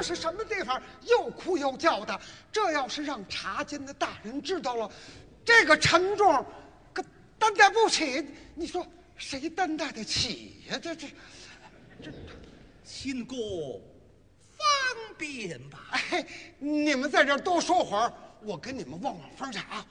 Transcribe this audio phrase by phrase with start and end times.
[0.00, 0.80] 这是什么地方？
[1.02, 2.18] 又哭又叫的。
[2.50, 4.90] 这要是让查监的大人知道了，
[5.44, 6.46] 这个沉重
[6.94, 7.04] 可
[7.38, 8.26] 担待不起。
[8.54, 8.86] 你说
[9.18, 10.78] 谁担待得起呀？
[10.82, 11.06] 这这
[12.02, 12.10] 这，
[12.82, 13.82] 亲姑
[14.56, 14.66] 方
[15.18, 15.80] 便吧？
[15.90, 16.26] 哎，
[16.58, 19.86] 你们在这儿多说会儿，我跟你们望望风去啊。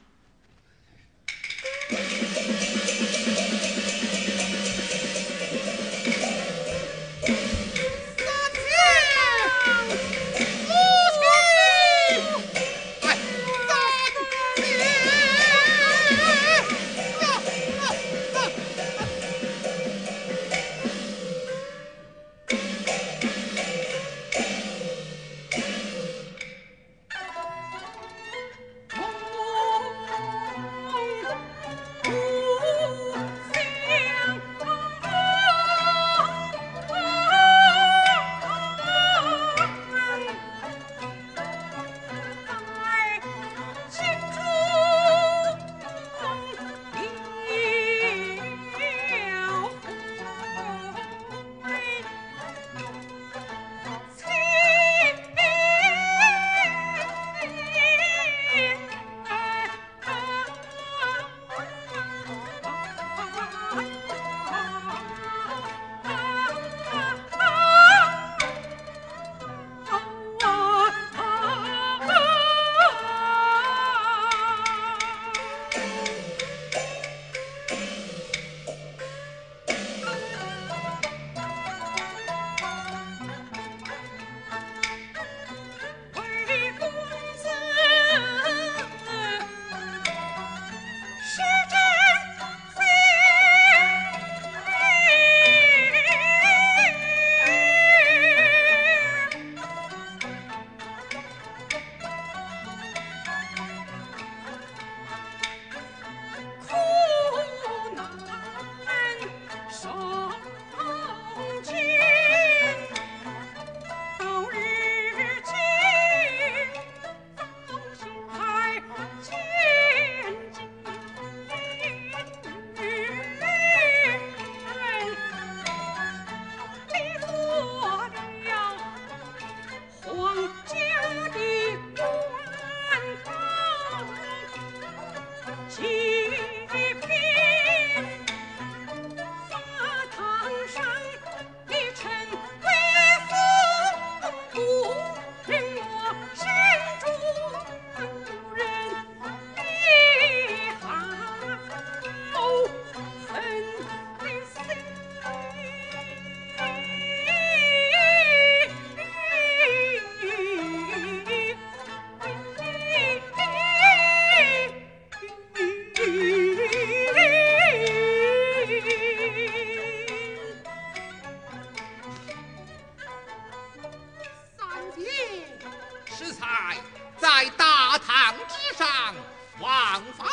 [176.39, 176.77] 才
[177.17, 179.13] 在大堂之上
[179.59, 180.25] 枉法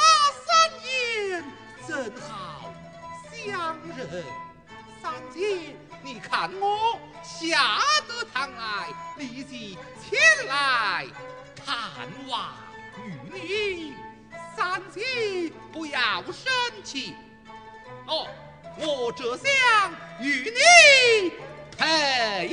[0.46, 1.44] 三言，
[1.86, 2.72] 怎好
[3.32, 4.24] 相认？
[5.02, 11.06] 三姐，你看我下得堂来，立即前来
[11.64, 12.54] 探望
[13.04, 13.94] 与你。
[14.56, 16.52] 三姐，不要生
[16.84, 17.14] 气。
[18.06, 18.26] 哦，
[18.78, 19.46] 我这厢
[20.20, 21.32] 与你
[21.76, 22.48] 陪。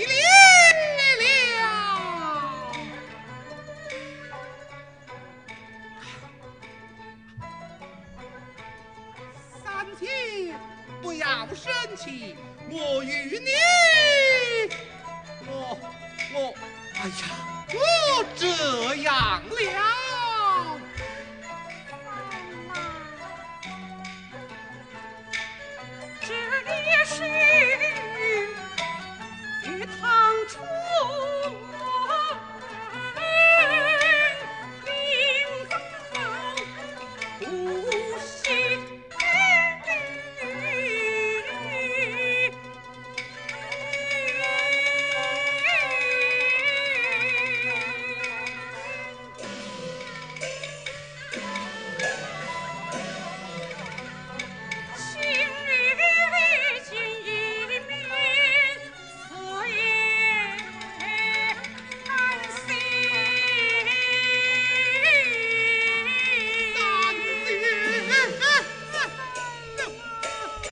[11.02, 12.36] 不要生气，
[12.70, 13.50] 我与你，
[15.48, 15.78] 我
[16.34, 16.54] 我，
[16.96, 17.14] 哎呀，
[17.74, 17.78] 我
[18.36, 20.33] 这样了。